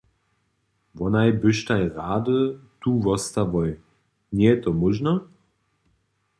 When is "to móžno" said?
4.63-5.13